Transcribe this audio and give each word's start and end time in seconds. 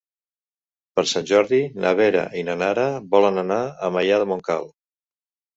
Per 0.99 1.03
Sant 1.11 1.27
Jordi 1.31 1.59
na 1.83 1.91
Vera 2.01 2.25
i 2.41 2.43
na 2.47 2.57
Nara 2.63 2.87
volen 3.15 3.39
anar 3.45 3.61
a 3.89 3.93
Maià 3.99 4.21
de 4.25 4.29
Montcal. 4.33 4.71